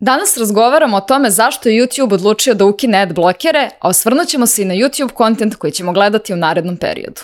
[0.00, 4.46] Danas razgovaramo o tome zašto je YouTube odlučio da ukine ad blokere, a osvrnut ćemo
[4.46, 7.20] se i na YouTube kontent koji ćemo gledati u narednom periodu.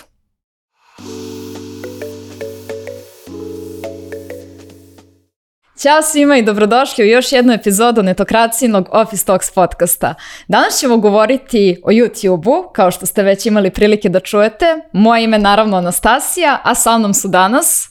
[5.79, 10.15] Ćao svima i dobrodošli u još jednu epizodu netokracijnog Office Talks podcasta.
[10.47, 14.65] Danas ćemo govoriti o YouTube-u, kao što ste već imali prilike da čujete.
[14.93, 17.89] Moje ime je naravno Anastasija, a sa mnom su danas...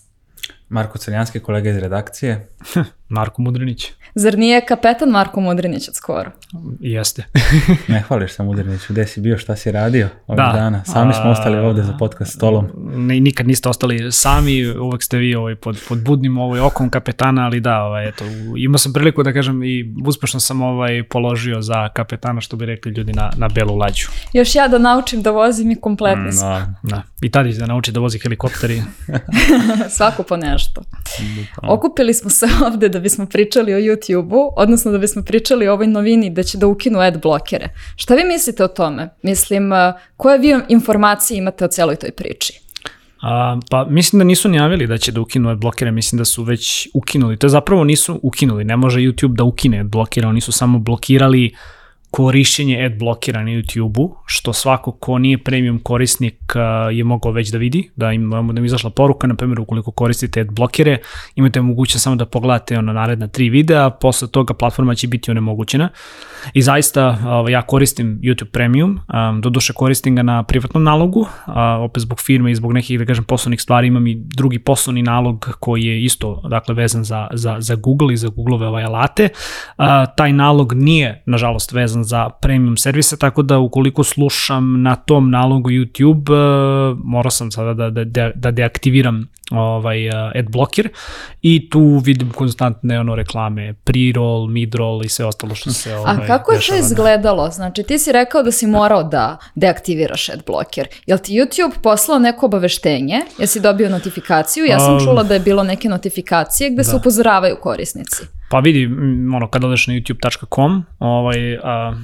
[0.68, 2.48] Marko Crnjanski, kolega iz redakcije.
[3.08, 3.92] Marko Mudrinić.
[4.14, 6.30] Zar nije kapetan Marko Mudrinić od skoro?
[6.80, 7.24] Jeste.
[7.88, 10.52] ne hvališ se Mudriniću, gde si bio, šta si radio ovih da.
[10.54, 10.84] dana?
[10.84, 12.68] Sami smo ostali ovde za podcast stolom.
[12.96, 17.44] Ne, nikad niste ostali sami, uvek ste vi ovaj, pod, pod budnim ovaj, okom kapetana,
[17.44, 18.24] ali da, ovaj, eto,
[18.56, 22.92] imao sam priliku da kažem i uspešno sam ovaj, položio za kapetana, što bi rekli
[22.92, 24.08] ljudi na, na belu lađu.
[24.32, 27.02] Još ja da naučim da vozim i kompletni mm, da, da.
[27.22, 28.82] I tada da nauči da vozi helikopteri.
[29.96, 30.82] Svako po nešto.
[31.62, 35.86] Okupili smo se ovde da bismo pričali o YouTube-u, odnosno da bismo pričali o ovoj
[35.86, 37.68] novini da će da ukinu ad blokere.
[37.96, 39.08] Šta vi mislite o tome?
[39.22, 39.70] Mislim,
[40.16, 42.60] koje vi informacije imate o celoj toj priči?
[43.22, 46.42] A, pa mislim da nisu najavili da će da ukinu ad blokere, mislim da su
[46.42, 47.36] već ukinuli.
[47.36, 50.78] To je zapravo nisu ukinuli, ne može YouTube da ukine ad blokere, oni su samo
[50.78, 51.76] blokirali uh,
[52.10, 56.52] korišćenje ad blokera na YouTube-u, što svako ko nije premium korisnik
[56.92, 60.40] je mogao već da vidi, da im, da im izašla poruka, na primjer ukoliko koristite
[60.40, 60.98] ad blokere,
[61.34, 65.88] imate mogućnost samo da pogledate ono naredna tri videa, posle toga platforma će biti onemogućena.
[66.54, 67.18] I zaista
[67.50, 69.00] ja koristim YouTube Premium,
[69.40, 71.26] do duše koristim ga na privatnom nalogu,
[71.80, 75.56] opet zbog firme i zbog nekih, da kažem, poslovnih stvari imam i drugi poslovni nalog
[75.60, 79.28] koji je isto, dakle, vezan za, za, za Google i za Googleove ovaj alate.
[80.16, 85.70] Taj nalog nije, nažalost, vezan za premium servise, tako da ukoliko slušam na tom nalogu
[85.70, 90.88] YouTube, uh, morao sam sada da, da, da, da deaktiviram ovaj uh, ad blocker
[91.42, 96.26] i tu vidim konstantne ono reklame pre-roll, mid-roll i sve ostalo što se ovaj, A
[96.26, 97.50] kako je to izgledalo?
[97.50, 100.88] Znači ti si rekao da si morao da deaktiviraš ad blocker.
[101.06, 103.20] Jel ti YouTube poslao neko obaveštenje?
[103.38, 104.64] Jesi dobio notifikaciju?
[104.64, 106.84] Ja sam čula da je bilo neke notifikacije gde da.
[106.84, 108.35] se upozoravaju korisnici.
[108.48, 108.86] Pa vidi,
[109.34, 111.94] ono, kada odeš na youtube.com, ovaj, a,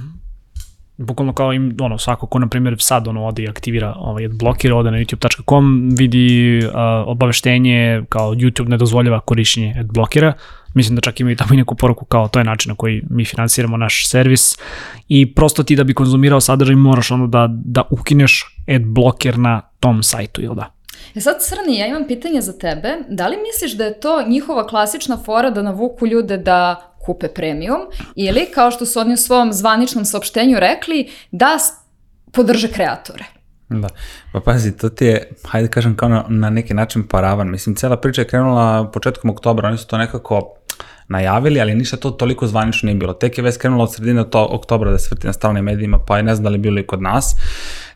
[0.97, 4.75] bukvalno kao im, ono, svako ko, na primjer, sad ono, ode i aktivira, ovaj, blokira,
[4.75, 10.33] ode na youtube.com, vidi a, obaveštenje kao YouTube ne dozvoljava korišćenje ad blokira,
[10.73, 13.03] mislim da čak ima i tamo i neku poruku kao to je način na koji
[13.09, 14.57] mi finansiramo naš servis
[15.07, 19.61] i prosto ti da bi konzumirao sadržaj moraš ono da, da ukineš ad blocker na
[19.79, 20.71] tom sajtu, ili da?
[21.15, 22.97] E sad, Crni, ja imam pitanje za tebe.
[23.09, 27.81] Da li misliš da je to njihova klasična fora da navuku ljude da kupe premium
[28.15, 31.57] ili, kao što su oni u svom zvaničnom saopštenju rekli, da
[32.31, 33.25] podrže kreatore?
[33.69, 33.87] Da,
[34.33, 37.51] pa pazi, to ti je, hajde kažem, kao na, na neki način paravan.
[37.51, 40.55] Mislim, cela priča je krenula početkom oktobra, oni su to nekako
[41.07, 43.13] najavili, ali ništa to toliko zvanično nije bilo.
[43.13, 46.17] Tek je već krenulo od sredine to, oktobra da se vrti na stranim medijima, pa
[46.17, 47.35] je ne znam da li bilo i kod nas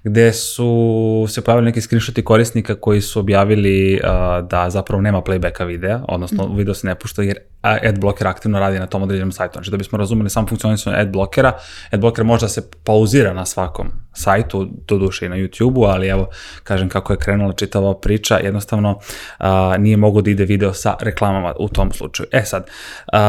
[0.03, 5.65] gde su se pojavili neki screenshoti korisnika koji su objavili uh, da zapravo nema playbacka
[5.65, 6.55] videa, odnosno mm.
[6.55, 9.53] video se ne pušta jer adblocker aktivno radi na tom određenom sajtu.
[9.53, 11.53] Znači da bismo razumeli sam funkcionisanje adblockera,
[11.91, 16.29] adblocker može da se pauzira na svakom sajtu, do duše i na YouTube-u, ali evo,
[16.63, 18.99] kažem kako je krenula čitava priča, jednostavno
[19.39, 19.45] uh,
[19.79, 22.27] nije mogo da ide video sa reklamama u tom slučaju.
[22.31, 23.19] E sad, uh,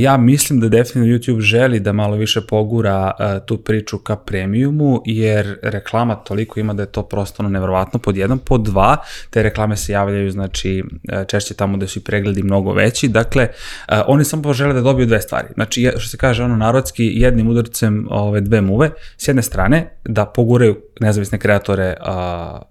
[0.00, 5.02] ja mislim da definitivno YouTube želi da malo više pogura uh, tu priču ka premiumu,
[5.04, 8.96] jer reklama toliko ima da je to prosto nevrovatno pod jedan, pod dva,
[9.30, 10.84] te reklame se javljaju, znači,
[11.26, 13.48] češće tamo da su i pregledi mnogo veći, dakle,
[13.88, 15.48] Uh, oni samo žele da dobiju dve stvari.
[15.54, 20.26] Znači, što se kaže ono narodski, jednim udarcem ove dve muve, s jedne strane da
[20.26, 21.96] poguraju nezavisne kreatore,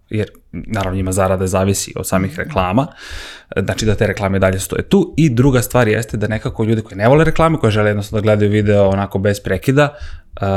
[0.09, 2.87] jer naravno njima zarada zavisi od samih reklama,
[3.65, 5.13] znači da te reklame dalje stoje tu.
[5.17, 8.25] I druga stvar jeste da nekako ljudi koji ne vole reklame, koji žele jednostavno da
[8.25, 9.95] gledaju video onako bez prekida,
[10.41, 10.47] uh,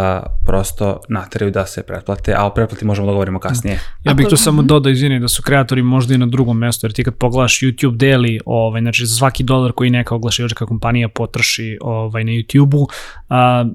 [0.44, 3.81] prosto nateraju da se pretplate, a o pretplati možemo da govorimo kasnije.
[4.05, 6.93] Ja bih tu samo dodao, izvini, da su kreatori možda i na drugom mestu, jer
[6.93, 11.78] ti kad pogledaš YouTube deli, ovaj, znači za svaki dolar koji neka oglašivačka kompanija potroši
[11.81, 12.88] ovaj, na YouTube-u, uh,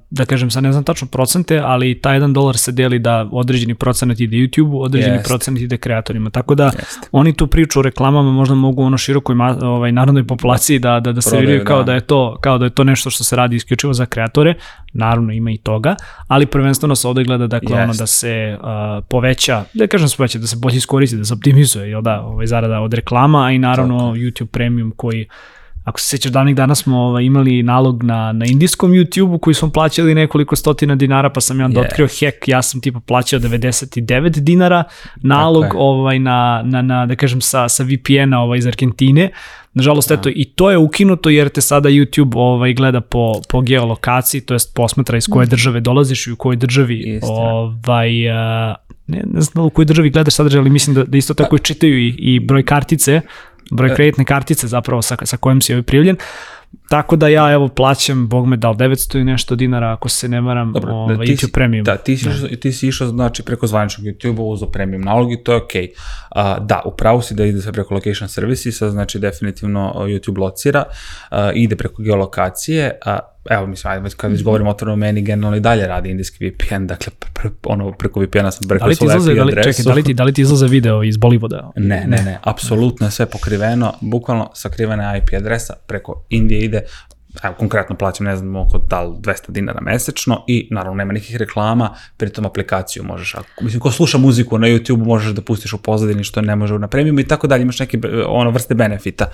[0.10, 3.76] da kažem, sad ne znam tačno procente, ali taj jedan dolar se deli da određeni
[3.76, 5.28] procenat ide YouTube-u, određeni Jest.
[5.28, 7.10] procenat ide kreatorima, tako da Jest.
[7.12, 11.22] oni tu priču o reklamama možda mogu ono širokoj ovaj, narodnoj populaciji da, da, da
[11.22, 11.84] se vidi kao da.
[11.84, 14.54] da je to kao da je to nešto što se radi isključivo za kreatore,
[14.94, 15.96] naravno ima i toga,
[16.28, 17.84] ali prvenstveno se ovde gleda dakle yes.
[17.84, 18.68] ono da se uh,
[19.10, 22.48] poveća, da kažem se poveća, da se bolje iskoristi, da se optimizuje, jel da, ovaj
[22.48, 24.16] zarada od reklama, a i naravno Tako.
[24.16, 25.28] YouTube Premium koji
[25.90, 29.72] ako se sjećaš davnih dana smo ovaj, imali nalog na, na indijskom YouTube-u koji smo
[29.72, 31.86] plaćali nekoliko stotina dinara, pa sam ja onda Yes.
[31.86, 34.84] otkrio hack, ja sam tipa plaćao 99 dinara
[35.16, 35.84] nalog Tako je.
[35.84, 39.30] ovaj, na, na, na, da kažem, sa, sa VPN-a ovaj, iz Argentine.
[39.74, 44.42] Nažalost, eto, i to je ukinuto jer te sada YouTube ovaj, gleda po, po geolokaciji,
[44.42, 47.34] to jest posmatra iz koje države dolaziš i u kojoj državi Istina.
[47.34, 48.76] ovaj, a,
[49.08, 51.56] ne, ne znam da u kojoj državi gledaš sadržaj, ali mislim da, da isto tako
[51.56, 53.22] i čitaju i, i broj kartice,
[53.72, 56.16] broj kreditne kartice zapravo sa, sa kojom si ovaj prijavljen.
[56.90, 60.42] Tako da ja evo plaćam, bog me dal 900 i nešto dinara ako se ne
[60.42, 61.84] varam, Dobro, ovaj, da, ti YouTube si, Premium.
[61.84, 65.44] Da, ti si, išao, ti si išao znači, preko zvaničnog YouTube-a uzo premium nalog i
[65.44, 65.88] to je okej.
[66.36, 66.66] Okay.
[66.66, 70.84] da, upravo si da ide sve preko location servicesa, znači definitivno uh, YouTube locira,
[71.32, 74.36] uh, ide preko geolokacije, a evo mislim, ajde, kad Mhm.
[74.36, 78.52] već govorimo otvoreno, meni generalno i dalje radi indijski VPN, dakle, pre, ono, preko VPN-a
[78.52, 79.70] sam Da preko li ti izlaze, da li, adresu.
[79.72, 81.72] čekaj, da li ti, da li ti izlaze video iz Bollywooda?
[81.76, 86.82] Ne, ne, ne, apsolutno je sve pokriveno, bukvalno sakrivena IP adresa preko Indije ide,
[87.44, 91.38] evo konkretno plaćam ne znam oko da li 200 dinara mesečno i naravno nema nikakvih
[91.38, 95.78] reklama, pritom aplikaciju možeš, ako, mislim ko sluša muziku na YouTube možeš da pustiš u
[95.78, 99.26] pozadini što ne može na premium i tako dalje, imaš neke ono vrste benefita,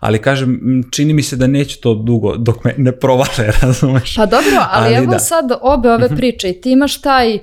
[0.00, 0.60] ali kažem
[0.92, 4.16] čini mi se da neće to dugo dok me ne provale, razumeš?
[4.16, 5.18] Pa dobro, ali, Ali evo da.
[5.18, 7.40] sad obe ove priče i ti imaš taj uh,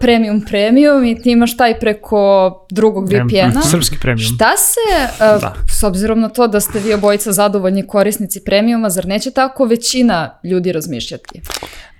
[0.00, 3.62] premium premium i ti imaš taj preko drugog VPN-a.
[3.62, 4.34] Srpski premium.
[4.34, 5.54] Šta se, uh, Da.
[5.78, 10.38] s obzirom na to da ste vi obojica zadovoljni korisnici premiuma, zar neće tako većina
[10.44, 11.40] ljudi razmišljati?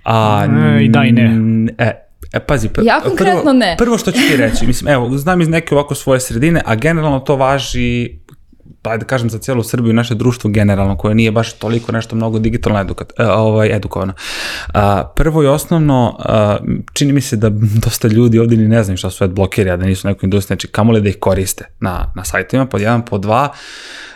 [0.03, 0.45] A,
[0.79, 1.37] E, i da i ne.
[1.77, 1.91] E,
[2.33, 3.75] E, pazi, pr- Ja konkretno prvo, ne.
[3.77, 7.19] Prvo što ću ti reći, mislim, evo, znam iz neke ovako svoje sredine, a generalno
[7.19, 8.19] to važi
[8.83, 12.15] pa da kažem za cijelu Srbiju i naše društvo generalno, koje nije baš toliko nešto
[12.15, 14.13] mnogo digitalno edukat, e, ovaj, edukovano.
[14.73, 16.57] A, prvo i osnovno, a,
[16.93, 17.49] čini mi se da
[17.85, 20.67] dosta ljudi ovdje ni ne znaju šta su adblokeri, a da nisu neko industrija, znači
[20.67, 23.53] kamoli da ih koriste na, na sajtovima, pod jedan, pod dva,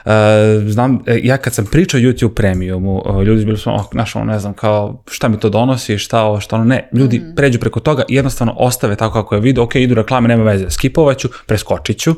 [0.08, 4.26] E, znam, e, ja kad sam pričao YouTube premiumu, ljudi bili su, oh, znaš, ono,
[4.26, 7.80] ne znam, kao, šta mi to donosi, šta ovo, šta ono, ne, ljudi pređu preko
[7.80, 11.30] toga i jednostavno ostave tako kako je video, ok, idu reklame, nema veze, skipovat ću,
[11.46, 12.16] preskočit ću,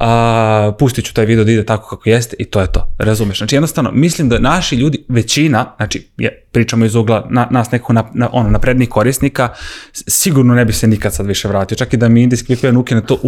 [0.00, 3.38] a, pustit ću taj video da ide tako kako jeste i to je to, razumeš,
[3.38, 7.92] znači jednostavno, mislim da naši ljudi, većina, znači, je, pričamo iz ugla na, nas nekako
[7.92, 9.48] na, na, ono, naprednih korisnika,
[9.92, 13.06] sigurno ne bi se nikad sad više vratio, čak i da mi indijski VPN ukine
[13.06, 13.18] to,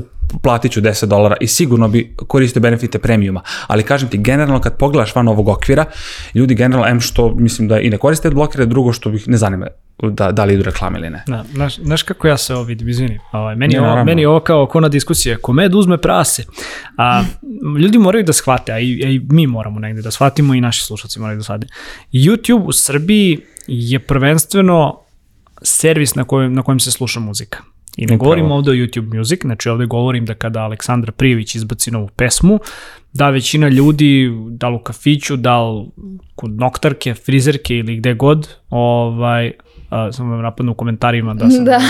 [0.43, 4.77] platit ću 10 dolara i sigurno bi koristio benefite premiuma, ali kažem ti, generalno kad
[4.77, 5.85] pogledaš van ovog okvira,
[6.35, 9.67] ljudi generalno, em što mislim da i ne koriste blokere, drugo što ih ne zanima
[10.03, 11.23] da, da li idu reklame ili ne.
[11.27, 13.19] Da, znaš, znaš kako ja se ovo vidim, izvini.
[13.33, 16.45] Ovaj, meni, Ne, je ovo, meni je ovo kao kona diskusija, ko med uzme prase.
[16.99, 17.23] A,
[17.79, 20.83] ljudi moraju da shvate, a i, a i mi moramo negde da shvatimo i naši
[20.83, 21.67] slušalci moraju da shvate.
[22.13, 23.16] YouTube u Srbiji
[23.67, 25.01] je prvenstveno
[25.63, 27.59] servis na kojem, na kojem se sluša muzika.
[27.97, 28.19] I ne Upravo.
[28.19, 32.59] govorim ovde o YouTube Music, znači ovde govorim da kada Aleksandra Prijević izbaci novu pesmu,
[33.13, 35.87] da većina ljudi, da li u kafiću, da li
[36.35, 39.53] kod noktarke, frizerke ili gde god, ovaj,
[40.13, 41.81] samo me napadnu u komentarima da sam, Da.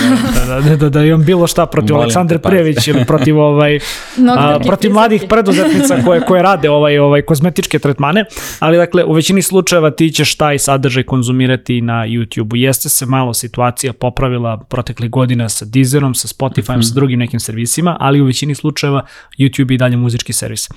[0.47, 2.50] da, da, da, da imam bilo šta protiv Molim Aleksandre pazi.
[2.50, 3.76] Prijević ili protiv ovaj,
[4.38, 8.25] a, protiv mladih preduzetnica koje, koje rade ovaj, ovaj kozmetičke tretmane,
[8.58, 12.56] ali dakle u većini slučajeva ti ćeš taj sadržaj konzumirati na YouTube-u.
[12.56, 17.97] Jeste se malo situacija popravila proteklih godina sa Deezerom, sa Spotifyom, sa drugim nekim servisima,
[18.00, 19.06] ali u većini slučajeva
[19.38, 20.69] YouTube je i dalje muzički servis.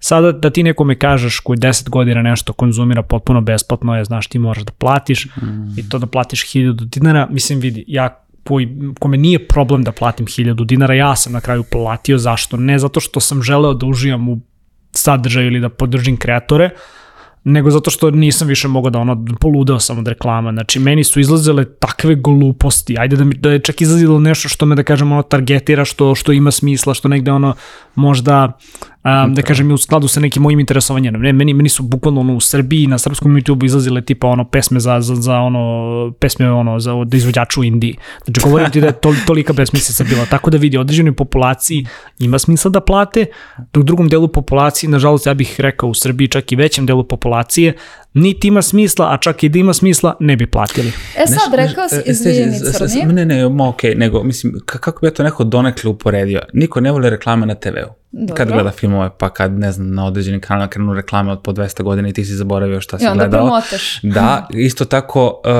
[0.00, 4.38] Sada da ti nekome kažeš koji 10 godina nešto konzumira potpuno besplatno je, znaš ti
[4.38, 5.26] moraš da platiš
[5.76, 10.26] i to da platiš 1000 dinara, mislim vidi, ja koji, kome nije problem da platim
[10.26, 12.56] 1000 dinara, ja sam na kraju platio, zašto?
[12.56, 14.40] Ne zato što sam želeo da uživam u
[14.92, 16.70] sadržaju ili da podržim kreatore,
[17.44, 20.52] nego zato što nisam više mogao da ono poludeo sam od reklama.
[20.52, 22.96] Znači, meni su izlazile takve gluposti.
[22.98, 26.14] Ajde da mi da je čak izlazilo nešto što me, da kažem, ono targetira, što,
[26.14, 27.54] što ima smisla, što negde ono
[27.94, 28.58] možda
[29.04, 31.14] um, da kažem, i u skladu sa nekim mojim interesovanjem.
[31.14, 34.80] Ne, meni, meni su bukvalno ono, u Srbiji na srpskom YouTube izlazile tipa ono pesme
[34.80, 37.96] za, za, za ono, pesme ono, za da izvođaču u Indiji.
[38.24, 40.26] Znači, govorim ti da je tol, tolika besmislica bila.
[40.26, 41.86] Tako da vidi, određenoj populaciji
[42.18, 43.26] ima smisla da plate,
[43.72, 47.74] dok drugom delu populacije, nažalost, ja bih rekao u Srbiji, čak i većem delu populacije,
[48.14, 50.88] niti ima smisla, a čak i da ima smisla, ne bi platili.
[51.16, 53.04] E sad, rekao si, e, izvini, s- s- s- crni.
[53.04, 56.40] Ne, ne, ma okej, nego, mislim, ka- kako bi ja to neko donekle uporedio?
[56.52, 57.88] Niko ne voli reklame na TV-u.
[58.12, 58.34] Dobro.
[58.36, 61.82] Kad gleda filmove, pa kad, ne znam, na određenim kanalima krenu reklame od po 200
[61.82, 63.40] godina i ti si zaboravio šta si I onda gledao.
[63.40, 64.00] promotaš.
[64.02, 65.50] Da, isto tako, uh,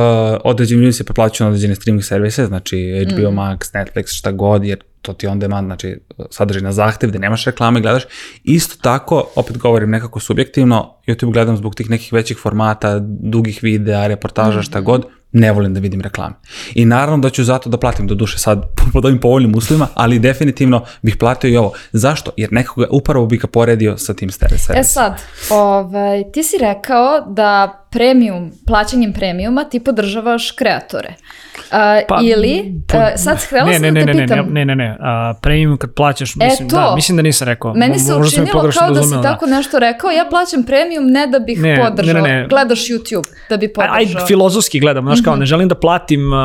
[0.44, 2.76] određeni ljudi se preplaćuju na određene streaming servise, znači
[3.06, 3.34] HBO Mm.
[3.34, 6.00] Max, Netflix, šta god, jer to ti on demand, znači
[6.30, 8.02] sadržaj na zahtev, gde nemaš reklame, gledaš.
[8.44, 14.06] Isto tako, opet govorim nekako subjektivno, YouTube gledam zbog tih nekih većih formata, dugih videa,
[14.06, 16.34] reportaža, šta god, ne volim da vidim reklame.
[16.74, 20.18] I naravno da ću zato da platim do duše sad pod ovim povoljnim uslovima, ali
[20.18, 21.72] definitivno bih platio i ovo.
[21.92, 22.30] Zašto?
[22.36, 24.76] Jer nekoga upravo bih ga poredio sa tim servisom.
[24.76, 25.20] E sad,
[25.50, 31.08] ovaj, ti si rekao da premium, plaćanjem premiuma ti podržavaš kreatore.
[31.08, 31.76] Uh,
[32.08, 34.46] Pa, ili, po- uh, sad htjela ne, sam ne, da ne, te ne, ne, pitam,
[34.50, 36.76] ne, ne, ne, a, premium kad plaćaš, mislim, to.
[36.76, 37.74] da, mislim da nisam rekao.
[37.74, 41.26] Meni se možda učinilo kao da si razumela, tako nešto rekao, ja plaćam premium ne
[41.26, 42.22] da bih Ne, ne, podržao.
[42.22, 42.46] ne, ne.
[42.48, 43.94] Gledaš YouTube da bi podržao.
[43.96, 45.24] aj filozofski gledam, znaš Mhm.
[45.24, 46.38] kao, ne želim da platim, uh,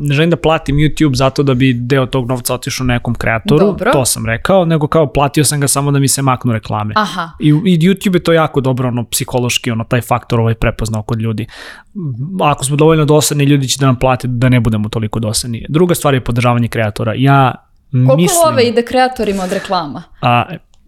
[0.00, 3.92] ne želim da platim YouTube zato da bi deo tog novca otišao nekom kreatoru, Dobro.
[3.92, 6.94] to sam rekao, nego kao platio sam ga samo da mi se maknu reklame.
[6.96, 7.30] Aha.
[7.40, 11.20] I, I YouTube je to jako dobro, ono, psihološki, ono, taj faktor ovaj prepoznao kod
[11.20, 11.46] ljudi.
[12.42, 15.66] Ako smo dovoljno dosadni, ljudi će da nam plate da ne budemo toliko dosadni.
[15.68, 17.14] Druga stvar je podržavanje kreatora.
[17.16, 17.54] Ja
[17.92, 18.40] Koliko mislim...
[18.46, 20.02] love ide kreatorima od reklama?
[20.20, 20.44] A,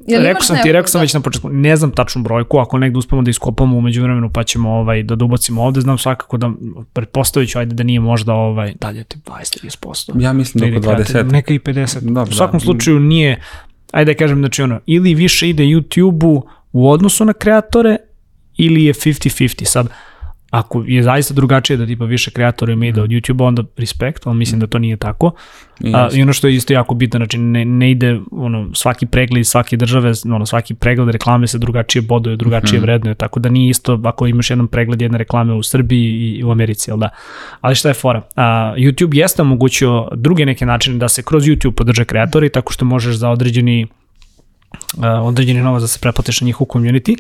[0.07, 1.03] Jel rekao sam ti, rekao sam da?
[1.03, 4.45] već na početku, ne znam tačnu brojku, ako negde uspemo da iskopamo umeđu vremenu pa
[4.45, 6.51] ćemo ovaj, da dubacimo ovde, znam svakako da
[6.93, 10.23] pretpostavit ću, ajde da nije možda ovaj, dalje ti 20-30%.
[10.23, 11.33] Ja mislim da oko kreator, 20.
[11.33, 12.13] Neka i 50.
[12.13, 12.65] Da, u svakom da.
[12.65, 13.41] slučaju nije,
[13.93, 17.97] ajde da kažem, znači ono, ili više ide YouTube-u u odnosu na kreatore,
[18.57, 19.65] ili je 50-50.
[19.65, 19.89] Sad,
[20.55, 24.37] ako je zaista drugačije da tipa više kreatora ima ide od YouTube-a, onda respekt, ali
[24.37, 25.33] mislim da to nije tako.
[25.95, 26.09] A.
[26.13, 29.49] I ono što je isto jako bitno, znači ne, ne ide ono, svaki pregled iz
[29.49, 32.83] svake države, ono, svaki pregled reklame se drugačije boduje, drugačije Mhm.
[32.85, 36.51] vrednuje, tako da nije isto ako imaš jedan pregled jedne reklame u Srbiji i u
[36.51, 37.09] Americi, jel da?
[37.61, 38.23] Ali šta je fora?
[38.37, 42.85] A, YouTube jeste omogućio druge neke načine da se kroz YouTube podrže kreatori, tako što
[42.85, 43.87] možeš za određeni
[45.23, 47.17] određeni novac da se preplatiš na njihovu community,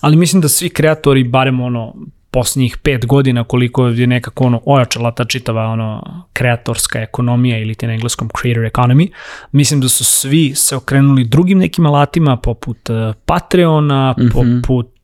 [0.00, 1.94] ali mislim da svi kreatori, barem ono,
[2.36, 6.02] poslednjih pet godina koliko je nekako ono ojačala ta čitava ono
[6.32, 9.08] kreatorska ekonomija ili ti na engleskom creator economy,
[9.52, 14.62] mislim da su svi se okrenuli drugim nekim alatima poput uh, Patreona, mm -hmm.
[14.62, 14.95] poput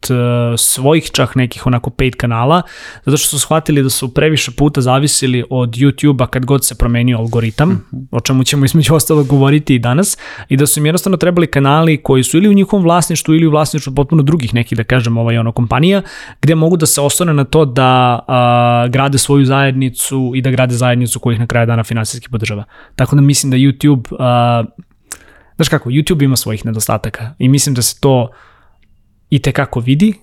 [0.57, 2.63] svojih čak nekih onako paid kanala,
[3.05, 7.19] zato što su shvatili da su previše puta zavisili od YouTube-a kad god se promenio
[7.19, 8.07] algoritam, mm -hmm.
[8.11, 10.19] o čemu ćemo između ostalo govoriti i danas,
[10.49, 13.51] i da su im jednostavno trebali kanali koji su ili u njihovom vlasništvu ili u
[13.51, 16.03] vlasništvu potpuno drugih nekih, da kažem, ovaj, ono, kompanija,
[16.43, 20.75] gde mogu da se oslone na to da a, grade svoju zajednicu i da grade
[20.75, 22.65] zajednicu koja ih na kraju dana finansijski podržava.
[22.97, 24.65] Tako da mislim da YouTube, a,
[25.57, 28.29] znaš kako, YouTube ima svojih nedostataka i mislim da se to
[29.33, 30.15] i tekako vidi,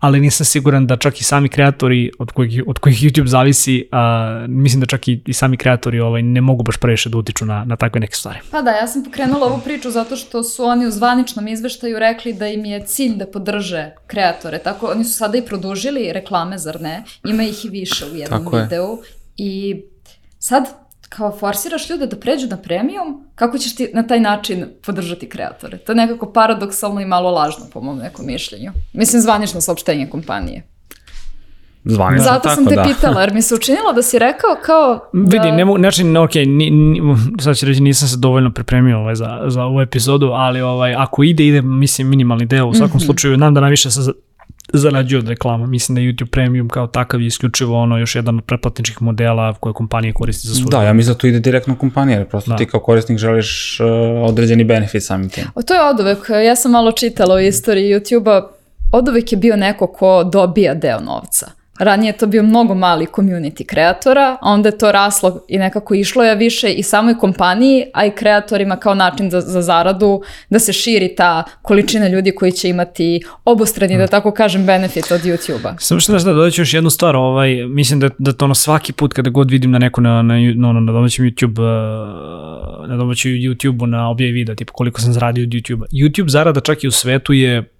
[0.00, 4.46] ali nisam siguran da čak i sami kreatori od kojih, od kojih YouTube zavisi, a,
[4.48, 7.64] mislim da čak i, i sami kreatori ovaj, ne mogu baš previše da utiču na,
[7.64, 8.38] na takve neke stvari.
[8.50, 12.32] Pa da, ja sam pokrenula ovu priču zato što su oni u zvaničnom izveštaju rekli
[12.32, 14.58] da im je cilj da podrže kreatore.
[14.58, 17.04] Tako, oni su sada i produžili reklame, zar ne?
[17.24, 18.62] Ima ih i više u jednom Tako je.
[18.62, 18.98] videu.
[19.36, 19.82] I
[20.38, 20.64] sad,
[21.08, 25.78] kao forsiraš ljude da pređu na premium, kako ćeš ti na taj način podržati kreatore?
[25.78, 28.72] To je nekako paradoksalno i malo lažno, po mom nekom mišljenju.
[28.92, 30.62] Mislim, zvanično saopštenje kompanije.
[31.84, 32.82] Zvanično Zato tako, sam te da.
[32.82, 35.10] pitala, jer mi se učinilo da si rekao kao...
[35.12, 35.30] Da...
[35.30, 37.00] Vidi, ne mogu, znači, ne, ok, ni, ni,
[37.40, 41.22] sad ću reći, nisam se dovoljno pripremio ovaj, za, za ovu epizodu, ali ovaj, ako
[41.22, 43.04] ide, ide, mislim, minimalni deo, u svakom mm -hmm.
[43.04, 44.12] slučaju, nam da najviše se
[44.76, 45.66] za- zarađuje od reklama.
[45.66, 49.72] Mislim da YouTube Premium kao takav je isključivo ono još jedan od pretplatničkih modela koje
[49.72, 50.66] kompanije koristi za svoju.
[50.66, 52.56] Da, ja mislim da to ide direktno kompanija, jer prosto Da.
[52.56, 53.86] ti kao korisnik želiš uh,
[54.22, 55.44] određeni benefit samim tim.
[55.54, 56.18] O, to je od uvek.
[56.46, 58.48] Ja sam malo čitala o istoriji YouTube-a.
[58.92, 61.46] Od uvek je bio neko ko dobija deo novca.
[61.78, 65.94] Ranije je to bio mnogo mali community kreatora, a onda je to raslo i nekako
[65.94, 70.58] išlo je više i samoj kompaniji, a i kreatorima kao način za, za zaradu, da
[70.58, 75.76] se širi ta količina ljudi koji će imati obostrani, da tako kažem, benefit od YouTube-a.
[75.78, 78.92] Samo što znaš da dodaću još jednu stvar, ovaj, mislim da, da to ono svaki
[78.92, 82.96] put kada god vidim na neko na, na, na, na, na domaćem YouTube, uh, na
[82.96, 85.86] domaćem YouTube-u na objavi videa, tipa koliko sam zaradio od YouTube-a.
[85.92, 87.75] YouTube zarada čak i u svetu je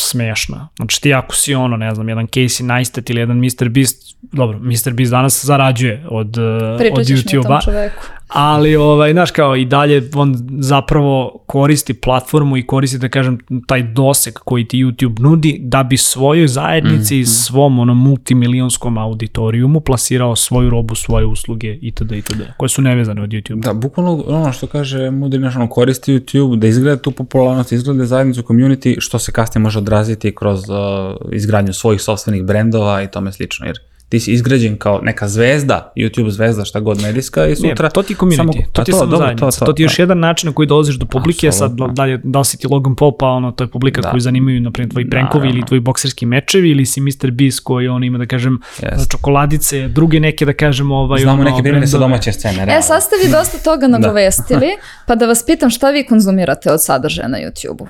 [0.00, 0.68] smešna.
[0.76, 3.68] Znači ti ako si ono, ne znam, jedan Casey Neistat ili jedan Mr.
[3.68, 4.92] Beast, dobro, Mr.
[4.92, 8.02] Beast danas zarađuje od, uh, od Pričat ćeš mi o tom YouTube-a, čoveku.
[8.28, 13.82] Ali ovaj, znaš kao i dalje on zapravo koristi platformu i koristi da kažem taj
[13.82, 17.20] doseg koji ti YouTube nudi da bi svojoj zajednici Mhm.
[17.22, 22.12] i svom ono multimilionskom auditorijumu plasirao svoju robu, svoje usluge itd.
[22.12, 22.42] itd.
[22.56, 23.62] koje su nevezane od YouTube.
[23.62, 28.06] Da, bukvalno ono što kaže Mudri naš, ono, koristi YouTube da izgleda tu popularnost, izgleda
[28.06, 30.76] zajednicu community, što se kasnije može odraziti kroz uh,
[31.32, 33.78] izgradnju svojih sobstvenih brendova i tome slično, jer
[34.08, 37.84] ti si izgrađen kao neka zvezda, YouTube zvezda, šta god medijska i sutra...
[37.84, 39.84] Ne, to ti je community, samo- to ti je samo dobro, zajednica, to, ti je
[39.84, 40.02] još da.
[40.02, 41.94] jedan način na koji dolaziš do publike, sad Apsolutno.
[41.94, 44.10] da, li, da li si ti Logan Paul, pa ono, to je publika Da.
[44.10, 45.58] koju zanimaju, naprimjer, tvoji prankovi Naravno.
[45.58, 47.30] ili tvoji bokserski mečevi, ili si Mr.
[47.30, 49.08] Beast koji on ima, da kažem, Jeste.
[49.10, 52.82] čokoladice, druge neke, da kažem, ovaj, Znamo ono, neke primjere sa domaće scene, E, realno.
[52.82, 54.66] sad ste vi dosta toga nagovestili,
[55.06, 57.86] pa da vas pitam šta vi konzumirate od sadržaja na YouTube-u?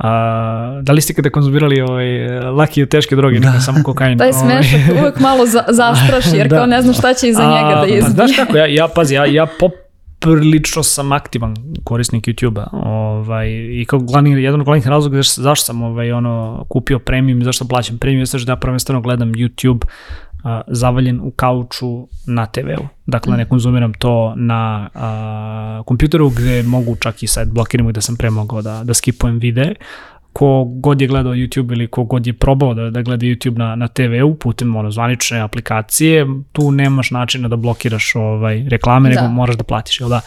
[0.00, 3.52] A, da li ste kada konzumirali ovaj, laki teške droge, da.
[3.52, 4.18] ne samo kokain?
[4.18, 4.62] Taj ovaj?
[4.62, 6.56] smešak uvek malo za, zastraši, jer Da.
[6.56, 8.02] kao ne znam šta će iza njega da A, izbije.
[8.02, 13.84] Pa, znaš kako, ja, ja pazi, ja, ja poprilično sam aktivan korisnik YouTube-a ovaj, i
[13.88, 17.64] kao glavni, jedan od glavnih razloga zašto, zašto sam ovaj, ono, kupio premium i zašto
[17.64, 19.84] plaćam premium, jeste što ja prvenstveno gledam YouTube
[20.44, 22.88] a, zavaljen u kauču na TV-u.
[23.06, 28.00] Dakle, ne konzumiram to na a, kompjuteru gde mogu čak i sad blokiramo i da
[28.00, 29.74] sam pre mogao da, da skipujem videe
[30.32, 33.76] ko god je gledao YouTube ili ko god je probao da, da gleda YouTube na,
[33.76, 39.20] na TV-u putem ono, zvanične aplikacije, tu nemaš načina da blokiraš ovaj, reklame, Da.
[39.20, 40.20] nego moraš da platiš, jel da?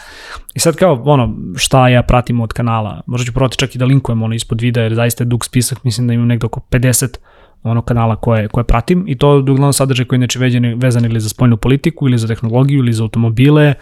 [0.54, 3.84] I sad kao, ono, šta ja pratim od kanala, možda ću probati čak i da
[3.84, 7.16] linkujem ono ispod videa, jer zaista je dug spisak, mislim da imam negde oko 50
[7.64, 10.38] ono kanala koje, koje pratim i to uglavnom sadržaj koji je inače
[10.76, 13.74] vezan, ili za spoljnu politiku ili za tehnologiju ili za automobile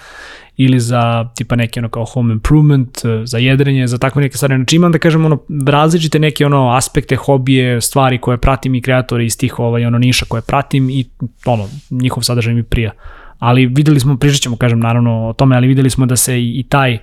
[0.57, 4.55] ili za tipa neki ono kao home improvement, eh, za jedrenje, za takve neke stvari.
[4.57, 9.27] Znači imam da kažem ono različite neke ono aspekte, hobije, stvari koje pratim i kreatori
[9.27, 11.05] iz tih ovaj, ono niša koje pratim i
[11.45, 12.93] ono, njihov sadržaj mi prija.
[13.39, 16.59] Ali videli smo, pričat ćemo kažem naravno o tome, ali videli smo da se i,
[16.59, 16.99] i taj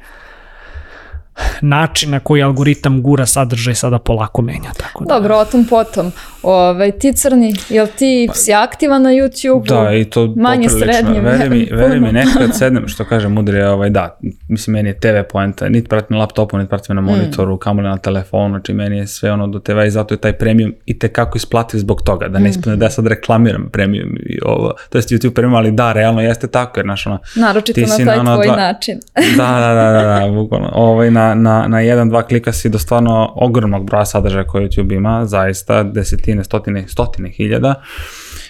[1.62, 4.70] način na koji algoritam gura sadržaj sada polako menja.
[4.78, 5.14] Tako da.
[5.14, 6.12] Dobro, o tom potom.
[6.44, 9.68] Ove, ti crni, jel ti si aktivan na YouTube?
[9.68, 10.80] Pa- Da, i to Manje poprilično.
[10.94, 14.18] srednje, Veri mi, veri mi nekad sednem, što kaže mudri, ovaj, da,
[14.48, 17.58] mislim, meni je TV poenta, niti pratim na laptopu, niti pratim na monitoru, mm.
[17.58, 20.74] kamoli na telefonu, znači meni je sve ono do TV i zato je taj premium
[20.86, 24.74] i tekako isplativ zbog toga, da ne ispadne da ja sad reklamiram premium i ovo,
[24.90, 28.24] to jest YouTube premium, ali da, realno jeste tako, jer znaš ono, Naročito na taj
[28.24, 29.00] na tvoj dva- način.
[29.38, 30.70] da, da, da, da, da, bukvalno.
[30.74, 34.96] Ovaj, na, na, na jedan, dva klika si do stvarno ogromnog broja sadržaja koje YouTube
[34.96, 37.76] ima, zaista desetine, stotine, stotine hiljada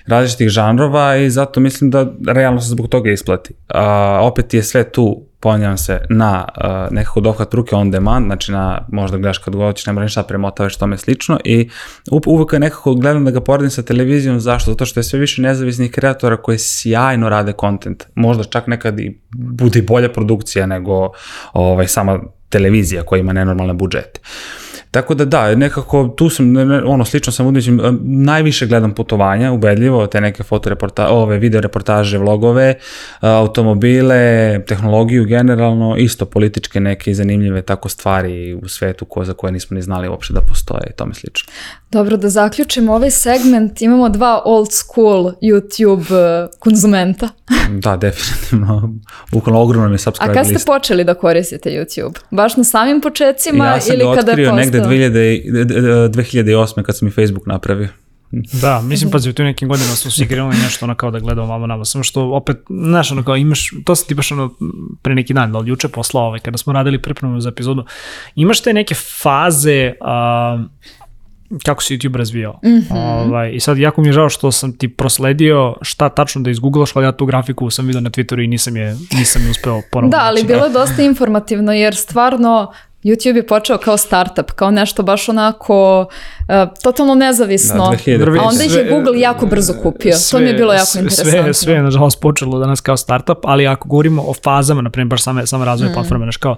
[0.07, 3.53] različitih žanrova i zato mislim da realno se zbog toga isplati.
[3.67, 8.51] A, opet je sve tu ponjam se na uh, nekako dohvat ruke on demand, znači
[8.51, 11.69] na možda gledaš kad god hoćeš, ne moraš ništa premotavaš tome slično i
[12.25, 14.71] uvek nekako gledam da ga poredim sa televizijom, zašto?
[14.71, 18.03] Zato što je sve više nezavisnih kreatora koji sjajno rade kontent.
[18.15, 21.11] Možda čak nekad i bude bolja produkcija nego
[21.53, 24.19] ovaj, sama televizija koja ima nenormalne budžete.
[24.91, 26.53] Tako da da, nekako tu sam,
[26.85, 32.75] ono, slično sam udićem, najviše gledam putovanja, ubedljivo, te neke fotoreporta, ove video reportaže, vlogove,
[33.21, 39.75] automobile, tehnologiju generalno, isto političke neke zanimljive tako stvari u svetu ko, za koje nismo
[39.75, 41.53] ni znali uopšte da postoje i tome slično.
[41.91, 43.81] Dobro, da zaključimo ovaj segment.
[43.81, 46.13] Imamo dva old school YouTube
[46.45, 47.29] eh, konzumenta.
[47.69, 48.93] Da, definitivno,
[49.31, 50.65] bukvalno ogromno mi je A subscribe kad ste list.
[50.65, 52.19] počeli da koristite YouTube?
[52.31, 54.78] Baš na samim početcima Ja sam ili ga kada je otkrio postao?
[54.87, 56.83] Negde 2000, 2008.
[56.83, 57.87] kad sam i Facebook napravio.
[58.31, 61.47] Da, mislim, pazi, u tim nekim godinama smo svi krenuli nešto ono kao da gledamo
[61.47, 64.53] vamo nama, samo što opet, znaš, ono kao imaš, to sam ti baš ono
[65.01, 67.85] pre neki dan, da li juče poslao ovaj, kada smo radili pripremu za epizodu,
[68.35, 70.63] imaš te neke faze a,
[71.65, 72.59] kako se YouTube razvijao.
[72.63, 73.25] Mm -hmm.
[73.25, 76.95] ovaj, I sad jako mi je žao što sam ti prosledio šta tačno da izgooglaš,
[76.95, 80.17] ali ja tu grafiku sam vidio na Twitteru i nisam je, nisam je uspeo ponovno.
[80.17, 85.03] Da, ali bilo je dosta informativno jer stvarno YouTube je počeo kao startup, kao nešto
[85.03, 86.07] baš onako
[86.83, 87.89] totalno nezavisno.
[87.91, 88.39] Da, 2005.
[88.39, 90.15] A onda ih je Sve- Google jako brzo kupio.
[90.31, 91.43] to mi je bilo jako sve, interesantno.
[91.43, 95.07] Sve, sve je nažalost počelo danas kao startup, ali ako govorimo o fazama, na primjer,
[95.07, 95.93] baš same, same razvoje mm.
[95.93, 96.55] platforme, znaš kao,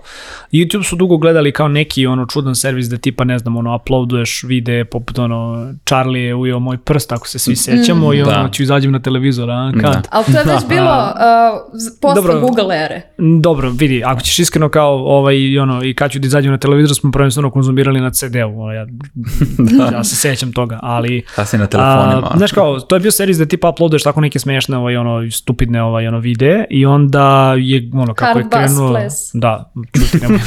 [0.51, 4.43] YouTube su dugo gledali kao neki ono čudan servis da tipa, ne znam, ono, uploaduješ
[4.47, 8.13] videe poput ono, Charlie je ujeo moj prst, ako se svi sećamo, mm.
[8.13, 8.49] i ono, Da.
[8.51, 9.93] ću izađem na televizor, a, kad?
[9.93, 10.01] Da.
[10.09, 12.39] Ali to je već bilo uh, posle Dobro.
[12.39, 13.01] Google ere.
[13.41, 16.95] Dobro, vidi, ako ćeš iskreno kao ovaj, ono, i kad ću da izađem na televizor,
[16.95, 18.87] smo prvenstveno konzumirali na CD-u, ono, ja,
[19.91, 21.23] ja se sećam toga, ali...
[21.35, 22.29] Kasnije na telefonima.
[22.31, 25.31] A, znaš kao, to je bio servis da tipa uploaduješ tako neke smešne, ovaj, ono,
[25.31, 28.89] stupidne ovaj, ono, videe i onda je, ono, kako je Card bus krenuo...
[28.91, 29.13] ples.
[29.33, 30.39] Da, čuti, nemoj.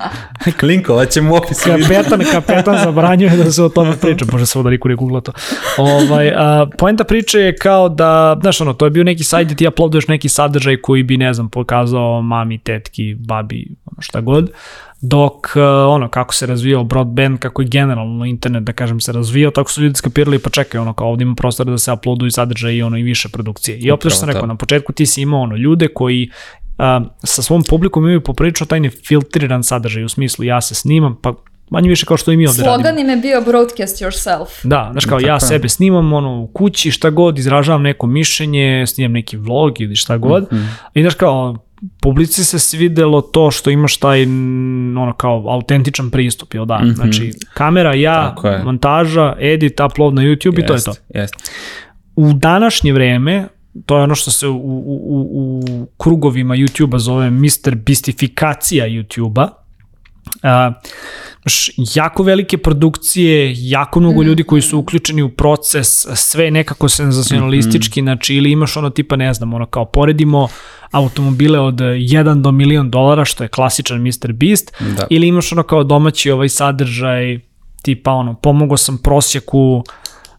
[0.60, 1.62] Klinkovat ćemo u opisu.
[1.64, 5.32] kapetan, kapetan zabranjuje da se o tome priča, bože samo da niko ne googla to.
[5.78, 9.54] Ovaj, a, poenta priče je kao da, znaš ono, to je bio neki sajt gde
[9.54, 14.50] ti uploaduješ neki sadržaj koji bi, ne znam, pokazao mami, tetki, babi, ono šta god,
[15.06, 19.50] dok uh, ono kako se razvijao broadband, kako je generalno internet da kažem se razvijao,
[19.50, 22.74] tako su ljudi skapirali pa čekaj ono kao ovdje ima prostora da se uploaduju sadržaj
[22.74, 23.78] i ono i više produkcije.
[23.78, 26.30] I opet što sam rekao, na početku ti si imao ono ljude koji
[26.78, 31.34] a, sa svom publikom imaju poprilično taj nefiltriran sadržaj u smislu ja se snimam pa
[31.70, 32.74] manje više kao što i mi ovde radimo.
[32.74, 34.48] Slogan im je bio broadcast yourself.
[34.62, 35.40] Da, znaš kao ja je.
[35.40, 40.16] sebe snimam ono u kući šta god, izražavam neko mišljenje, snimam neki vlog ili šta
[40.16, 40.42] god.
[40.52, 40.64] Mhm.
[40.94, 41.56] I znaš kao
[42.00, 46.78] publici se svidelo to što imaš taj mm, ono kao autentičan pristup, jel da?
[46.78, 46.90] Mhm.
[46.90, 50.94] Znači kamera, ja, montaža, edit, upload na YouTube i to je to.
[51.14, 51.34] Jest.
[52.16, 53.48] U današnje vreme
[53.86, 54.60] to je ono što se u, u,
[55.06, 57.74] u, u krugovima YouTube-a zove Mr.
[57.74, 59.64] Bistifikacija YouTube-a,
[60.24, 60.74] Uh,
[61.94, 68.34] jako velike produkcije, jako mnogo ljudi koji su uključeni u proces, sve nekako senzacionalistički, znači
[68.34, 70.48] ili imaš ono tipa, ne znam, ono kao poredimo
[70.94, 74.32] automobile od 1 do milion dolara, što je klasičan Mr.
[74.32, 75.06] Beast, Da.
[75.10, 77.38] ili imaš ono kao domaći ovaj sadržaj,
[77.82, 79.84] tipa ono, pomogao sam prosjeku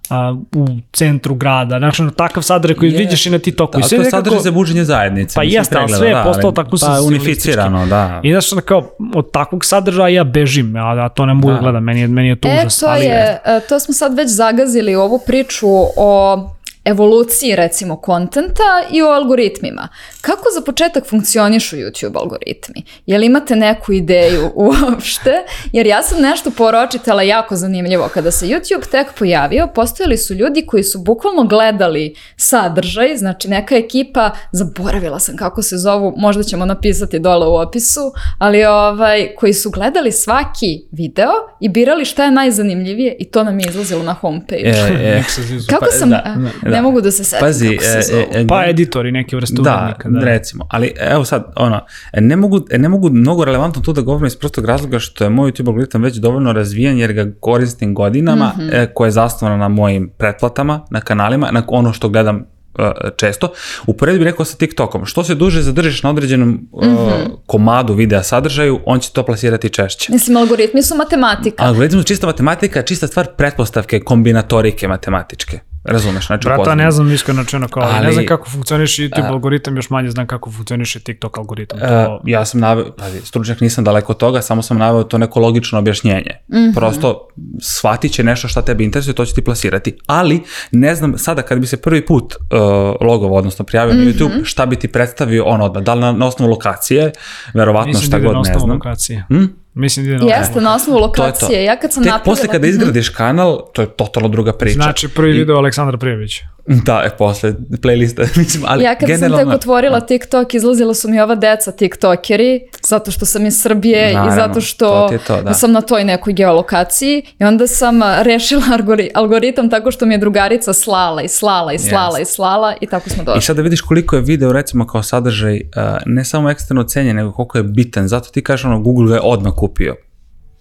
[0.09, 2.97] a, u centru grada, znači ono, takav sadržaj koji Je.
[2.97, 3.79] vidiš i na TikToku.
[3.79, 5.35] I Da, sve to je sadržaj za buđenje zajednice.
[5.35, 8.19] Pa mislim, jeste, ali pregleda, sve je da, postalo ali- tako Pa unificirano, da.
[8.23, 11.59] I znaš, kao, od takvog sadržaja ja bežim, a, a to ne mogu da Da.
[11.59, 12.79] gledam, meni je, meni je to E, užas.
[12.79, 13.13] to ali, je,
[13.45, 16.49] e, to smo sad već zagazili ovu priču o
[16.85, 19.87] evoluciji recimo kontenta i o algoritmima.
[20.21, 22.83] Kako za početak funkcionišu YouTube algoritmi?
[23.05, 25.43] Jel imate neku ideju uopšte?
[25.71, 28.09] Jer ja sam nešto poročitala jako zanimljivo.
[28.13, 33.75] Kada se YouTube tek pojavio, postojali su ljudi koji su bukvalno gledali sadržaj, znači neka
[33.75, 39.53] ekipa, zaboravila sam kako se zovu, možda ćemo napisati dole u opisu, ali ovaj, koji
[39.53, 44.13] su gledali svaki video i birali šta je najzanimljivije i to nam je izlazilo na
[44.13, 44.61] homepage.
[44.63, 45.23] E, e,
[45.69, 46.35] Kako pa, sam, da, a,
[46.69, 46.74] da.
[46.75, 48.21] Ne mogu da se setim Pazi, kako se e, zovu.
[48.23, 50.09] e, e, Pa editori neke vrste Da, urednika.
[50.09, 51.81] Da, recimo, ali evo sad, ono,
[52.13, 55.51] ne mogu, ne mogu mnogo relevantno tu da govorim iz prostog razloga što je moj
[55.51, 58.69] YouTube algoritam već dovoljno razvijen jer ga koristim godinama, Mhm.
[58.71, 62.45] e, koje je zasnovano na mojim pretplatama, na kanalima, na ono što gledam
[62.79, 63.51] e, često.
[63.87, 66.49] Uporedio bih rekao sa TikTokom, što se duže zadržiš na određenom
[66.81, 67.31] e, Mhm.
[67.45, 70.11] komadu videa sadržaju, on će to plasirati češće.
[70.13, 71.63] Mislim, algoritmi su matematika.
[71.63, 75.59] Algoritmi su čista matematika, čista stvar pretpostavke, kombinatorike matematičke.
[75.85, 76.77] Razumeš, znači Brata, upoznam.
[76.77, 80.09] ne znam iskreno ono kao, Ali- ne znam kako funkcioniše YouTube A- algoritam, još manje
[80.09, 81.79] znam kako funkcioniše TikTok algoritam.
[81.79, 85.17] E, To, ja sam naveo, pazi, stručnjak nisam daleko od toga, samo sam naveo to
[85.17, 86.31] neko logično objašnjenje.
[86.75, 87.27] Prosto
[87.61, 89.97] shvatit će nešto šta tebe interesuje, to će ti plasirati.
[90.07, 92.59] Ali, ne znam, sada kad bi se prvi put uh,
[93.07, 95.83] logovo, odnosno prijavio na YouTube, šta bi ti predstavio on odmah?
[95.83, 97.11] Da li na, na osnovu lokacije,
[97.53, 98.71] verovatno mislim da šta na god ne osnovu znam.
[98.71, 99.25] lokacije.
[99.29, 99.45] Hm?
[99.75, 101.23] Mislim da ide na Jeste, na osnovu To je to.
[101.23, 101.63] lokacije.
[101.63, 102.35] Ja kad sam Tek napravila...
[102.35, 104.73] posle kada izgradiš kanal, to je totalno druga priča.
[104.73, 106.41] Znači, prvi video Aleksandra Prijević.
[106.67, 109.51] Da, e, posle playlista, mislim, ali Ja kad sam generalno...
[109.51, 114.13] tek otvorila TikTok, izlazila su mi ova deca TikTokeri, zato što sam iz Srbije i
[114.13, 115.53] Naravno, zato što to to, da.
[115.53, 120.17] sam na toj nekoj geolokaciji i onda sam rešila algori- algoritam tako što mi je
[120.17, 123.41] drugarica slala i slala i slala i slala i tako smo I došli.
[123.41, 125.61] sad da vidiš koliko je video recimo kao sadržaj
[126.05, 128.07] ne samo eksterno cenjen, nego koliko je bitan.
[128.07, 129.95] Zato ti kažeš ono, Google ga je odmah kupio.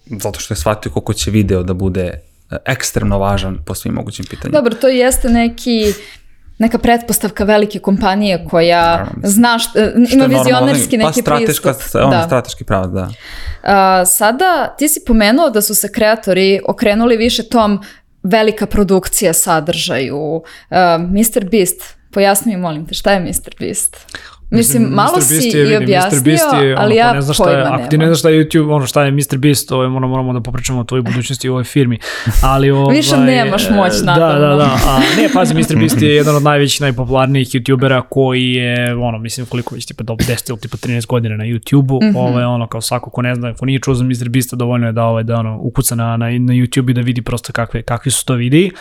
[0.05, 2.21] Zato što je shvatio koliko će video da bude
[2.65, 4.57] ekstremno važan po svim mogućim pitanjima.
[4.59, 5.93] Dobro, to jeste neki
[6.57, 9.31] neka pretpostavka velike kompanije koja mislim.
[9.31, 12.01] zna šta, Što ima vizionerski pa neki strateška, pristup.
[12.01, 12.23] Ono, Da.
[12.25, 13.09] strateški pravac, da.
[13.63, 17.81] A, sada ti si pomenuo da su se kreatori okrenuli više tom
[18.23, 20.17] velika produkcija sadržaju.
[20.35, 20.41] Uh,
[20.99, 21.49] Mr.
[21.51, 23.55] Beast, pojasni mi molim te šta je Mr.
[23.59, 23.97] Beast?
[24.49, 25.21] Mislim, malo Mr.
[25.21, 26.23] si Beast je, i objasnio, Mr.
[26.23, 28.29] Beast je, ono, ali ko ja ne zna šta je, ako ti ne znaš šta
[28.29, 29.37] je YouTube, ono šta je Mr.
[29.37, 31.99] Beast, to je, moramo, moramo da popričamo o tvojoj budućnosti u ovoj firmi.
[32.43, 34.79] Ali, ovaj, Više nemaš moć nada Da, da, da.
[34.87, 35.75] A, ne, pazi, Mr.
[35.81, 40.13] Beast je jedan od najvećih, najpopularnijih YouTubera koji je, ono, mislim, koliko već, tipa, do
[40.13, 41.99] 10 ili tipa 13 godina na YouTube-u.
[42.03, 42.15] Mhm.
[42.15, 44.29] Ovo je ono, kao svako ko ne zna, ko nije čuo za Mr.
[44.29, 47.21] Beasta, dovoljno je da, ovaj, da ono, ukuca na, na, na YouTube i da vidi
[47.21, 48.71] prosto kakve, kakvi su to videi.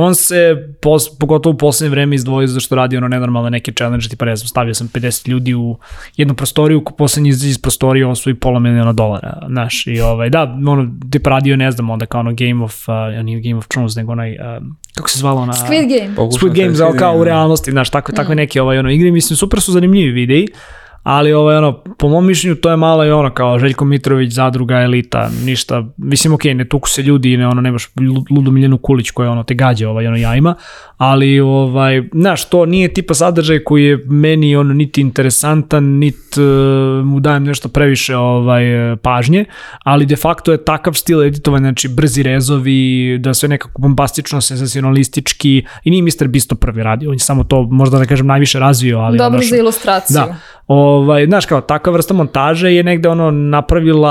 [0.00, 4.24] On se, pos, pogotovo u poslednje vreme izdvojio zašto radi ono nenormalne neke challenge, tipa
[4.24, 5.78] ne znam, stavio sam 50 ljudi u
[6.16, 10.90] jednu prostoriju, poslednji iz, iz prostorije osvoji pola miliona dolara, znaš, i ovaj, da, ono,
[11.10, 14.12] tipa radio, ne znam, onda kao ono Game of, uh, nije Game of Thrones, nego
[14.12, 15.52] onaj, um, kako se zvalo na...
[15.52, 16.14] Squid Game.
[16.16, 17.28] Pokušam Squid da ali kao u vidim.
[17.28, 20.46] realnosti, znaš, takve, takve neke ovaj, ono, igre, mislim, super su zanimljivi videi,
[21.02, 24.80] ali ovaj, ono, po mom mišljenju to je malo i ono kao Željko Mitrović, zadruga,
[24.80, 29.10] elita, ništa, mislim, okej, ne tuku se ljudi, ne, ono, nemaš lu- ludu Miljanu Kulić
[29.10, 30.54] koja ono, te gađa ovaj, ono, jajima,
[30.96, 37.04] ali, ovaj, znaš, to nije tipa sadržaj koji je meni ono, niti interesantan, niti uh,
[37.04, 38.62] mu dajem nešto previše ovaj,
[39.02, 39.44] pažnje,
[39.84, 45.64] ali de facto je takav stil editovanja, znači brzi rezovi, da sve nekako bombastično, sensacionalistički
[45.84, 46.28] i nije Mr.
[46.28, 49.38] Beast to prvi radio, on je samo to možda da kažem najviše razvio, ali Dobro
[49.38, 50.14] ono, za ilustraciju.
[50.14, 50.36] Da.
[50.98, 54.10] Ovaj, znaš kao, takva vrsta montaže je negde ono napravila,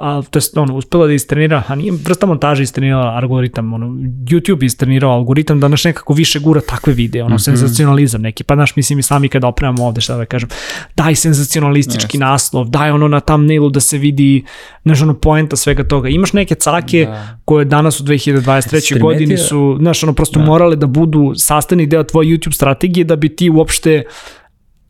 [0.00, 3.86] a, to jest ono, uspela da istrenira, a nije vrsta montaže istrenirala algoritam, ono,
[4.30, 8.76] YouTube istrenirao algoritam da naš nekako više gura takve videe, ono, senzacionalizam neki, pa znaš,
[8.76, 10.48] mislim i sami kada opremamo ovde, šta da kažem,
[10.96, 14.44] daj senzacionalistički naslov, daj ono na thumbnailu da se vidi,
[14.84, 16.08] znaš, ono, poenta svega toga.
[16.08, 17.38] Imaš neke cake Da.
[17.44, 18.74] koje danas u 2023.
[18.74, 23.16] Jesi godini su, znaš, ono, prosto morale da budu sastavni deo tvoje YouTube strategije da
[23.16, 24.04] bi ti uopšte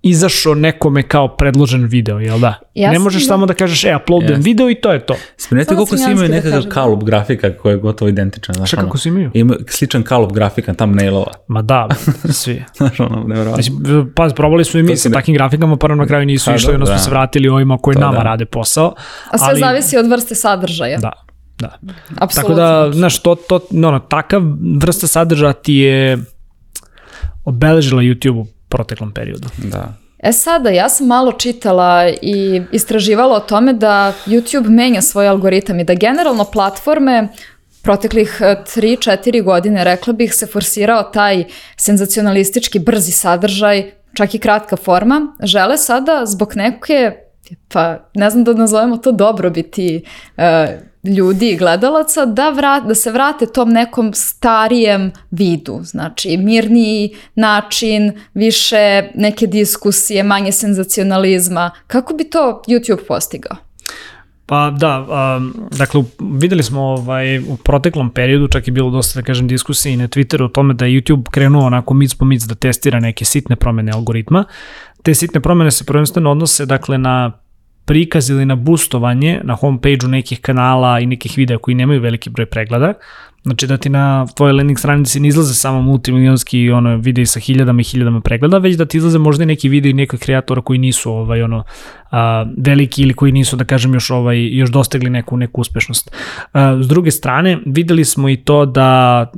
[0.03, 2.55] izašao nekome kao predložen video, jel da?
[2.75, 4.43] Ja ne možeš da- samo da kažeš, e, uploadujem Jeste.
[4.45, 5.15] video i to je to.
[5.37, 6.71] Smenete Samo koliko svi imaju da nekakav kažem.
[6.71, 8.55] kalup grafika koji je gotovo identičan.
[8.55, 9.31] Znaš, Šta kako svi imaju?
[9.35, 11.33] Ima sličan kalup grafika, thumbnailova.
[11.49, 11.89] Ma da,
[12.33, 12.65] svi.
[12.77, 13.57] Znaš, ono, nevjerovatno.
[13.57, 16.87] Mislim, pa, probali su i mi sa takvim grafikama, pa na kraju nisu išli, onda
[16.87, 16.99] smo da.
[16.99, 18.23] se vratili ovima koji To nama da.
[18.23, 18.95] rade posao.
[19.31, 20.99] A sve ali- zavisi od vrste sadržaja.
[20.99, 21.13] Da,
[21.59, 21.79] da.
[22.17, 22.55] Apsolutno.
[22.57, 24.43] Tako da, znaš, to, to, ono, takav
[24.77, 26.19] vrsta sadržaja ti je
[27.45, 29.49] obeležila YouTube u proteklom periodu.
[29.57, 29.95] Da.
[30.19, 35.81] E sada, ja sam malo čitala i istraživala o tome da YouTube menja svoj algoritam
[35.81, 37.29] i da generalno platforme
[37.83, 41.45] proteklih 3-4 godine, rekla bih, se forsirao taj
[41.77, 47.13] senzacionalistički brzi sadržaj, čak i kratka forma, žele sada zbog neke,
[47.69, 50.05] pa ne znam da nazovemo to dobrobiti
[50.37, 50.79] e,
[51.09, 58.13] ljudi i gledalaca, da, vrat, da se vrate tom nekom starijem vidu, znači mirniji način,
[58.35, 61.71] više neke diskusije, manje senzacionalizma.
[61.87, 63.57] Kako bi to YouTube postigao?
[64.47, 69.27] Pa da, um, dakle, videli smo ovaj, u proteklom periodu, čak je bilo dosta, da
[69.27, 72.43] kažem, diskusije i na Twitteru o tome da je YouTube krenuo onako mic po mic
[72.43, 74.45] da testira neke sitne promene algoritma.
[75.03, 77.33] Te sitne promene se prvenstveno odnose, dakle, na
[77.89, 82.47] prikaz ili na boostovanje na homepage-u nekih kanala i nekih videa koji nemaju veliki broj
[82.47, 82.93] pregleda.
[83.43, 87.81] Znači da ti na tvojoj landing stranici ne izlaze samo multimilionski ono, videi sa hiljadama
[87.81, 91.13] i hiljadama pregleda, već da ti izlaze možda i neki videi nekog kreatora koji nisu
[91.13, 91.65] ovaj, ono,
[92.11, 96.11] a, veliki ili koji nisu, da kažem, još, ovaj, još dostigli neku, neku uspešnost.
[96.53, 99.33] A, s druge strane, videli smo i to da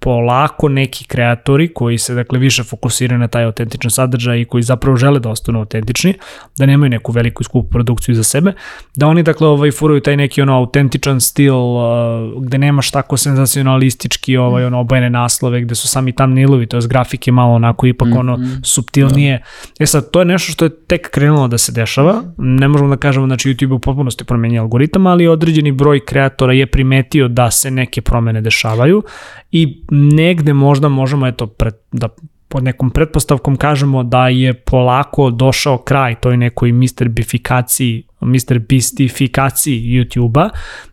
[0.00, 4.96] polako neki kreatori koji se dakle više fokusiraju na taj autentičan sadržaj i koji zapravo
[4.96, 6.14] žele da ostanu autentični,
[6.58, 8.52] da nemaju neku veliku skupu produkciju iza sebe,
[8.96, 14.36] da oni dakle ovaj furaju taj neki ono autentičan stil uh, gde nemaš tako senzacionalistički
[14.36, 18.38] ovaj ono obojene naslove gde su sami thumbnailovi, to je grafike malo onako ipak ono
[18.62, 19.42] subtilnije.
[19.80, 22.22] E sad, to je nešto što je tek krenulo da se dešava.
[22.38, 26.66] Ne možemo da kažemo znači YouTube u potpunosti promenio algoritam, ali određeni broj kreatora je
[26.66, 29.02] primetio da se neke promene dešavaju
[29.50, 32.08] i negde možda možemo eto pred, da
[32.48, 37.08] pod nekom pretpostavkom kažemo da je polako došao kraj toj nekoj Mr.
[37.08, 38.58] Bifikaciji, Mr.
[38.68, 40.48] Beastifikaciji YouTube-a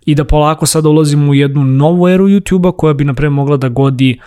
[0.06, 3.70] i da polako sada ulazimo u jednu novu eru YouTube-a koja bi napred mogla da
[3.70, 4.20] godi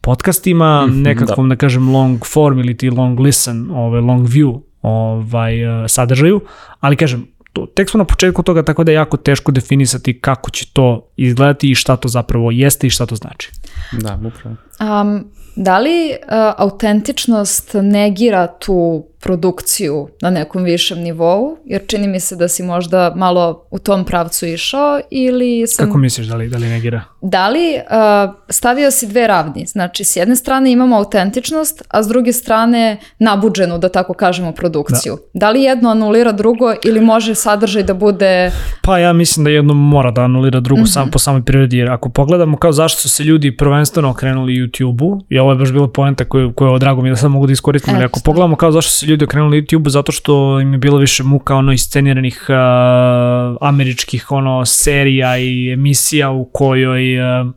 [0.00, 1.56] podcastima, nekakvom da.
[1.56, 6.40] kažem long form ili ti long listen, ovaj long view ovaj eh, sadržaju,
[6.80, 10.50] ali kažem to, tek smo na početku toga, tako da je jako teško definisati kako
[10.50, 13.50] će to izgledati i šta to zapravo jeste i šta to znači.
[13.92, 14.56] Da, upravo.
[15.00, 21.56] Um, da li uh, autentičnost negira tu produkciju na nekom višem nivou?
[21.64, 25.86] Jer čini mi se da si možda malo u tom pravcu išao ili sam...
[25.86, 27.02] Kako misliš da li, da li negira?
[27.20, 29.66] Da li uh, stavio si dve ravni?
[29.66, 35.16] Znači, s jedne strane imamo autentičnost, a s druge strane nabuđenu, da tako kažemo, produkciju.
[35.34, 38.50] Da, da li jedno anulira drugo ili može sadržaj da bude...
[38.82, 40.92] Pa ja mislim da jedno mora da anulira drugo mm -hmm.
[40.92, 45.20] sam, po samoj prirodi, jer ako pogledamo kao zašto su se ljudi prvenstveno okrenuli YouTube-u,
[45.28, 47.94] i ovo je baš bila poenta koju, koju drago mi da sad mogu da iskoristim,
[47.94, 50.98] ali ako pogledamo kao zašto su se ljudi okrenuli YouTube-u, zato što im je bilo
[50.98, 57.50] više muka ono isceniranih uh, američkih ono serija i emisija u kojoj uh,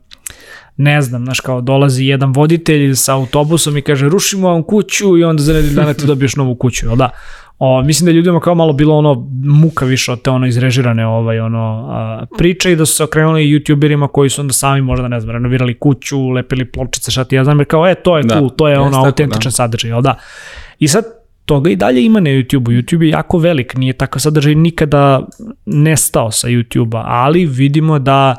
[0.76, 5.24] ne znam, znaš kao dolazi jedan voditelj sa autobusom i kaže rušimo vam kuću i
[5.24, 7.10] onda za nedelju dana ti dobiješ novu kuću, jel da?
[7.58, 11.06] O, mislim da je ljudima kao malo bilo ono muka više od te ono izrežirane
[11.06, 15.08] ovaj ono a, priče i da su se okrenuli youtuberima koji su onda sami možda
[15.08, 18.22] ne znam renovirali kuću, lepili pločice, šta ti ja znam, jer kao e to je
[18.22, 19.50] Da, cool, to je ono autentičan da.
[19.50, 20.18] sadržaj, jel da?
[20.78, 21.04] I sad
[21.46, 22.72] toga i dalje ima na YouTube-u.
[22.72, 25.22] YouTube je jako velik, nije takav sadržaj nikada
[25.66, 28.36] nestao sa YouTube-a, ali vidimo da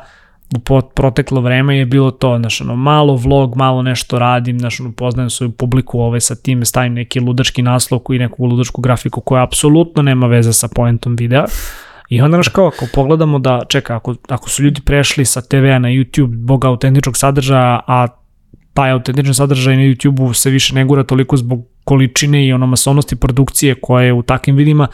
[0.56, 4.92] u proteklo vreme je bilo to, znaš, ono, malo vlog, malo nešto radim, znaš, ono,
[4.92, 9.42] poznajem svoju publiku ovaj, sa tim, stavim neki ludački naslov koji neku ludačku grafiku koja
[9.42, 11.44] apsolutno nema veze sa poentom videa.
[12.08, 15.78] I onda, znaš, kao, ako pogledamo da, čeka, ako, ako su ljudi prešli sa TV-a
[15.78, 18.06] na YouTube zbog autentičnog sadržaja, a
[18.78, 23.16] taj autentičan sadržaj na YouTube-u se više ne gura toliko zbog količine i ono masovnosti
[23.16, 24.86] produkcije koja je u takvim vidima,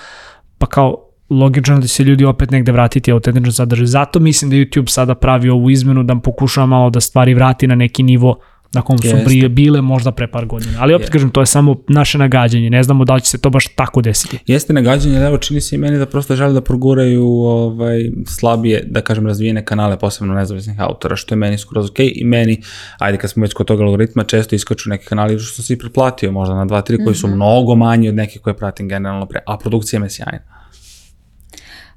[0.59, 0.97] pa kao
[1.31, 3.87] logično da se ljudi opet negde vratiti autentičan sadržaj.
[3.87, 7.75] Zato mislim da YouTube sada pravi ovu izmenu da pokušava malo da stvari vrati na
[7.75, 8.39] neki nivo
[8.75, 9.25] na kom su Jeste.
[9.25, 10.73] brile, bile možda pre par godina.
[10.79, 11.13] Ali opet Je.
[11.13, 12.71] kažem, to je samo naše nagađanje.
[12.71, 14.39] Ne znamo da li će se to baš tako desiti.
[14.47, 18.85] Jeste nagađanje, ali evo čini se i meni da prosto žele da proguraju ovaj, slabije,
[18.87, 22.63] da kažem, razvijene kanale, posebno nezavisnih autora, što je meni skroz ok i meni,
[22.99, 26.33] ajde kad smo već kod tog algoritma, često iskaču neki kanali što sam si pretplatio
[26.33, 29.59] možda na dva, tri koji su mnogo manji od nekih koje pratim generalno pre, a
[29.59, 30.54] produkcija me sjajna.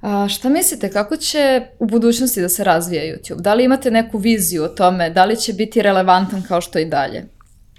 [0.02, 3.42] A, šta mislite, kako će u budućnosti da se razvija YouTube?
[3.42, 5.10] Da li imate neku viziju o tome?
[5.10, 7.26] Da li će biti relevantan kao što i dalje?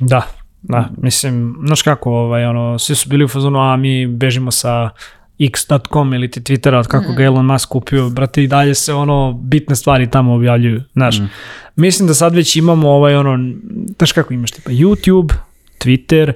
[0.01, 0.23] Da,
[0.63, 4.91] Da, mislim, znaš kako, ovaj, ono, svi su bili u fazonu, a mi bežimo sa
[5.39, 9.33] x.com ili ti Twittera od kako ga Elon Musk kupio, brate, i dalje se ono
[9.33, 11.17] bitne stvari tamo objavljuju, znaš.
[11.77, 13.55] Mislim da sad već imamo ovaj ono,
[13.99, 15.33] znaš kako imaš tipa YouTube,
[15.79, 16.33] Twitter,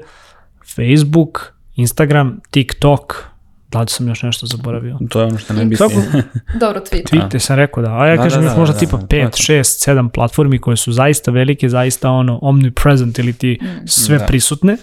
[0.76, 3.24] Facebook, Instagram, TikTok,
[3.72, 4.98] da li sam još nešto zaboravio?
[5.10, 5.76] To je ono što ne.
[5.76, 5.94] Svako,
[6.60, 7.10] Dobro, Twitter.
[7.10, 9.06] Twitter sam rekao da, a ja Da, kažem da, još da, možda da, tipa da,
[9.06, 14.18] 5, to 6, 7 platformi koje su zaista velike, zaista ono omnipresent ili ti sve
[14.18, 14.24] Da.
[14.26, 14.76] prisutne.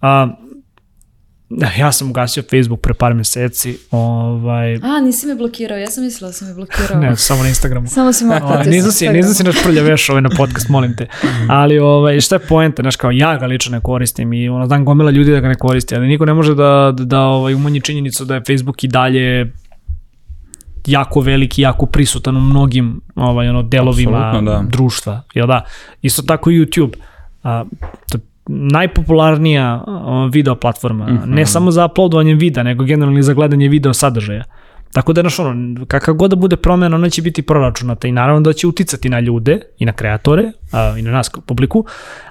[0.00, 0.28] A,
[1.78, 6.28] ja sam ugasio Facebook pre par meseci, ovaj, A, nisi me blokirao, ja sam mislila
[6.28, 7.00] da si me blokirao.
[7.00, 7.86] ne, samo na Instagramu.
[7.86, 8.70] Samo si me Ovaj, otplatio.
[8.72, 11.06] Nisam si, nisam si naš prljaveš ovaj na podcast, molim te.
[11.48, 14.84] Ali ovaj, šta je poenta, znaš kao ja ga lično ne koristim i ono, znam
[14.84, 17.80] gomila ljudi da ga ne koristi, ali niko ne može da, da, da ovaj, umanji
[17.80, 19.52] činjenicu da je Facebook i dalje
[20.86, 24.64] jako veliki, jako prisutan u mnogim ovaj, ono, delovima da.
[24.68, 25.22] društva.
[25.34, 25.64] Jel da?
[26.02, 26.92] Isto tako i YouTube.
[27.42, 27.64] A,
[28.10, 29.84] to je najpopularnija
[30.32, 31.34] video platforma, Mhm.
[31.34, 34.44] ne samo za uploadovanje videa, nego generalno i za gledanje video sadržaja.
[34.92, 38.40] Tako da, znaš, ono, kakav god da bude promena, ona će biti proračunata i naravno
[38.40, 41.84] da će uticati na ljude i na kreatore a, i na nas kao publiku,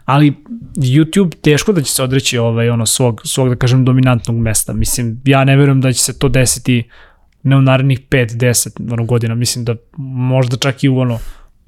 [0.05, 0.33] ali
[0.77, 4.73] YouTube teško da će se odreći ovaj, ono, svog, svog, da kažem, dominantnog mesta.
[4.73, 6.83] Mislim, ja ne verujem da će se to desiti
[7.43, 11.19] ne u narednih 5-10 ono, godina, mislim da možda čak i u ono,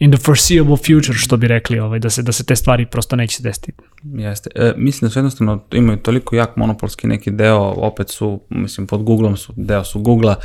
[0.04, 3.16] in the foreseeable future, što bi rekli, ovaj, da, se, da se te stvari prosto
[3.16, 3.72] neće desiti.
[4.04, 4.50] Jeste.
[4.56, 9.04] E, mislim da su jednostavno imaju toliko jak monopolski neki deo, opet su, mislim, pod
[9.04, 10.36] Googlom su, deo su Googla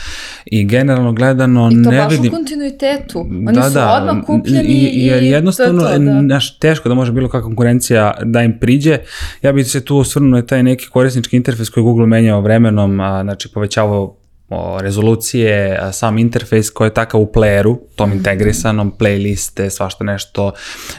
[0.47, 2.33] i generalno gledano I to ne baš vidim...
[2.33, 3.21] u kontinuitetu.
[3.21, 6.21] Oni su odmah kupljeni i, jer jednostavno, to je to, da.
[6.21, 8.99] naš, teško da može bilo kakva konkurencija da im priđe.
[9.42, 13.23] Ja bih se tu osvrnuo na taj neki korisnički interfejs koji Google menjao vremenom, a,
[13.23, 14.16] znači povećavao
[14.48, 20.52] o, rezolucije, sam interfejs koji je takav u playeru, tom integrisanom, playliste, svašta nešto,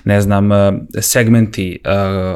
[0.03, 1.89] ne znam, e, segmenti, e,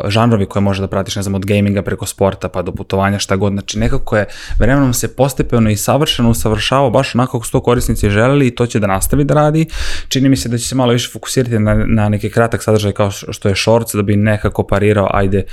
[0.09, 3.35] žanrovi koje može da pratiš, ne znam, od gaminga preko sporta pa do putovanja, šta
[3.35, 4.25] god, znači nekako je
[4.59, 8.65] vremenom se postepeno i savršeno usavršavao baš onako kako su to korisnici želeli i to
[8.65, 9.65] će da nastavi da radi.
[10.07, 13.11] Čini mi se da će se malo više fokusirati na, na neki kratak sadržaj kao
[13.11, 15.43] što je Shorts, da bi nekako parirao, ajde,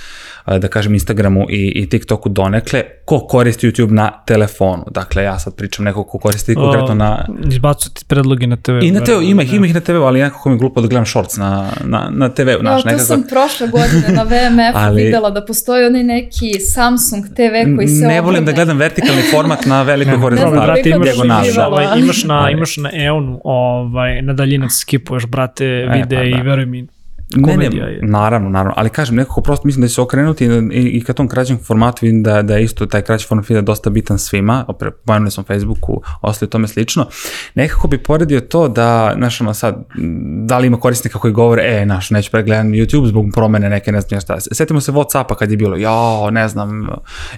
[0.46, 4.84] e, da kažem Instagramu i, i TikToku donekle, ko koristi YouTube na telefonu.
[4.90, 7.26] Dakle, ja sad pričam neko ko koristi konkretno na...
[7.48, 8.78] Izbacu ti predloge na TV.
[8.82, 10.86] I na TV, ima ih, ima ih na TV, ali nekako mi je glupo da
[10.86, 13.04] gledam shorts na, na, na TV, Ja, znaš, to nekako...
[13.04, 18.06] sam prošle godine na VMF Ali- videla da postoji onaj neki Samsung TV koji se
[18.06, 21.66] Ne volim da gledam vertikalni format na velikoj koliko brate, imaš, da uživala.
[21.68, 26.42] ovaj, imaš na, imaš na EON-u, ovaj, na daljinac skipuješ, brate, vide pa i da.
[26.42, 26.86] veruj mi,
[27.34, 28.00] komedija ne, je.
[28.02, 31.28] naravno, naravno, ali kažem, nekako prosto mislim da će se okrenuti i, i, ka tom
[31.28, 34.66] kraćem formatu vidim da, da je isto taj kraći format videa dosta bitan svima,
[35.04, 37.06] pomenuli smo Facebooku, ostali tome slično.
[37.54, 39.84] Nekako bi poredio to da, znaš, ono sad,
[40.46, 44.00] da li ima korisnika koji govore, e, znaš, neću pregledam YouTube zbog promene neke, ne
[44.00, 44.40] znam šta.
[44.40, 46.88] Setimo se Whatsappa kad je bilo, jao, ne znam,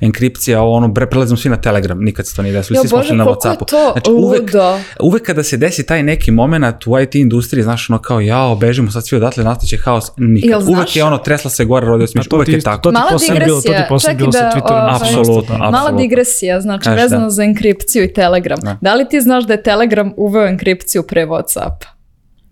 [0.00, 3.16] enkripcija, ono, bre, prelazimo svi na Telegram, nikad se to nije desilo, svi smo šli
[3.16, 3.64] na Whatsappu.
[3.66, 4.78] to Znači, uvek, ludo.
[5.00, 8.90] uvek kada se desi taj neki moment u IT industriji, znaš, ono kao, jao, bežimo
[8.90, 10.51] sad svi odatle, nastaće haos, nikad.
[10.51, 12.83] Jel uvek znaš- je ono, tresla se gore, rodio A smiš, uvek je tako.
[12.83, 14.73] to ti Mala posebno bilo, to ti i bilo da, sa Twitterom.
[14.73, 15.99] ovaj, Apsolutno, Mala apsolutno.
[15.99, 17.31] digresija, znači Kaži, vezano da.
[17.31, 18.59] za enkripciju i Telegram.
[18.81, 18.95] Da.
[18.95, 21.87] li ti znaš da je Telegram uveo enkripciju pre Whatsappa?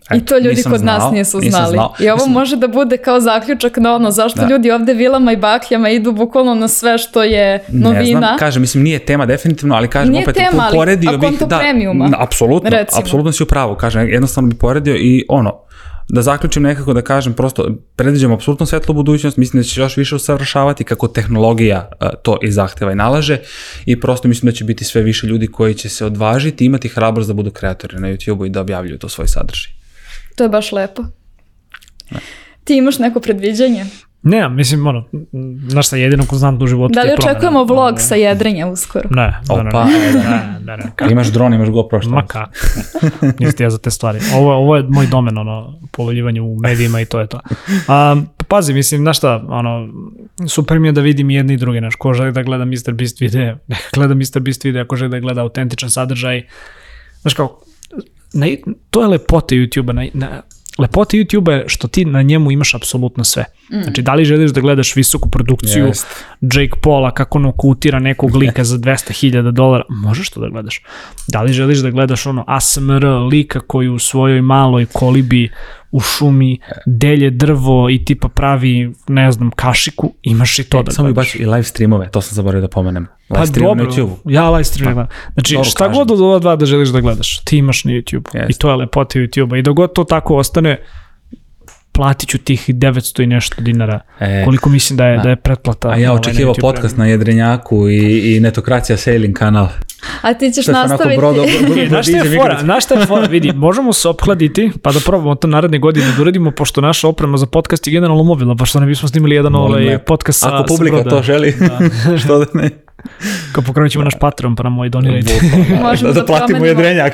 [0.03, 1.73] I Eto, to ljudi nisam kod nas znao, nisu nisam znali.
[1.73, 1.93] znao.
[1.99, 4.47] I ovo Mislim- može da bude kao zaključak na ono zašto Da.
[4.47, 8.19] ljudi ovde vilama i bakljama idu bukvalno na sve što je Ne novina.
[8.19, 11.29] znam, kažem, mislim, nije tema definitivno, ali kažem, Nije opet tema, ali poredio a bih...
[11.29, 13.01] konto premiuma, Da, apsolutno, recimo.
[13.01, 15.59] apsolutno si u pravu, kažem, jednostavno bi poredio i ono,
[16.13, 19.97] da zaključim nekako da kažem, prosto predviđam apsolutno svetlu budućnost, mislim da će se još
[19.97, 23.37] više usavršavati kako tehnologija uh, to i zahteva i nalaže
[23.85, 26.89] i prosto mislim da će biti sve više ljudi koji će se odvažiti i imati
[26.89, 29.71] hrabrost da budu kreatori na YouTube-u i da objavljuju to svoj sadržaj.
[30.35, 31.03] To je baš lepo.
[32.63, 33.85] Ti imaš neko predviđanje?
[34.23, 35.05] Ne, mislim, ono,
[35.67, 37.31] znaš šta, jedino konstantno u životu Da li je promena.
[37.31, 39.09] očekujemo vlog sa jedrenja uskoro?
[39.11, 40.19] Ne, ne, ne, Opa, ne, da.
[40.29, 41.11] ne, ne, ne, kako?
[41.11, 42.09] Imaš dron, imaš GoPro, šta?
[42.09, 42.51] Ma kako?
[43.39, 44.19] Nisi ja za te stvari.
[44.35, 47.39] Ovo, ovo je moj domen, ono, poveljivanje u medijima i to je to.
[47.87, 49.89] A, pa pazi, mislim, znaš šta, ono,
[50.47, 52.93] super mi je da vidim i jedni i drugi, znaš, ko želi da gleda Mr.
[52.93, 54.39] Beast videa, neka gleda Mr.
[54.39, 56.43] Beast videa, ko želi da gleda autentičan sadržaj.
[57.21, 57.59] Znaš kao,
[58.33, 58.45] na,
[58.89, 60.41] to je lepota YouTube-a, na, na,
[60.81, 63.45] lepota YouTube-a je što ti na njemu imaš apsolutno sve.
[63.83, 66.07] Znači, da li želiš da gledaš visoku produkciju, Jest.
[66.41, 70.81] Jake Paula kako nokutira nekog lika za 200.000 dolara, možeš to da gledaš.
[71.27, 75.51] Da li želiš da gledaš ono ASMR lika koji u svojoj maloj kolibi
[75.91, 81.05] u šumi delje drvo i tipa pravi, ne znam, kašiku, imaš i to da Samo
[81.05, 81.27] gledaš.
[81.27, 83.03] bacio i live streamove, to sam zaboravio da pomenem.
[83.29, 84.15] Live Pa stream na dobro, YouTube.
[84.25, 85.07] ja live stream gledam.
[85.33, 85.93] Znači, Dobro šta kažem.
[85.93, 88.35] god od ova dva da želiš da gledaš, ti imaš na YouTube.
[88.35, 88.47] Jeste.
[88.49, 89.57] I to je lepota YouTube-a.
[89.57, 90.81] I dok god to tako ostane,
[91.91, 93.99] platit ću tih 900 i nešto dinara.
[94.19, 95.89] E, Koliko mislim da je, da je pretplata.
[95.89, 99.67] A ja ovaj, očekivao YouTube podcast na Jedrenjaku i, i Netokracija Sailing kanal.
[100.21, 101.17] A ti ćeš nastaviti.
[101.17, 101.43] brodo,
[101.83, 102.59] E, znaš šta je fora?
[102.61, 103.27] Znaš šta je fora?
[103.27, 107.37] Vidi, možemo se opkladiti, pa da probamo to naredne godine da uradimo, pošto naša oprema
[107.37, 110.47] za podcast je generalno mobilna, pa što ne bismo snimali jedan Molim ovaj, podcast sa,
[110.55, 111.09] Ako sa publika broda.
[111.09, 111.55] to želi,
[112.23, 112.69] što da ne.
[113.51, 115.33] Kao pokrenut ćemo naš Patreon, pa nam ovaj donirajte.
[115.83, 117.13] Možemo da, da da platimo jedrenjak.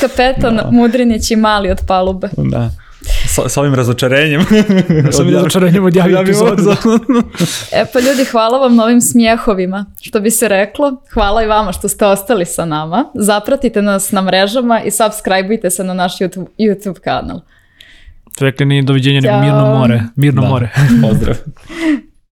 [0.00, 2.28] Kapetan Mudrinić i mali od palube.
[2.36, 2.70] da.
[3.26, 4.40] Sa, sa ovim razočarenjem.
[5.12, 6.76] Sam mi razočaranjem odjavio Odjavimo epizodu.
[7.80, 11.02] E pa ljudi, hvala vam na ovim smijehovima, što bi se reklo.
[11.12, 13.04] Hvala i vama što ste ostali sa nama.
[13.14, 17.40] Zapratite nas na mrežama i subscribeujte se na naš YouTube, YouTube kanal.
[18.40, 20.02] Rekli ni doviđenja, nego mirno more.
[20.16, 20.48] Mirno Da.
[20.48, 20.70] more.
[21.02, 21.36] Pozdrav.